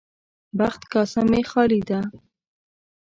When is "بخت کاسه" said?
0.59-1.21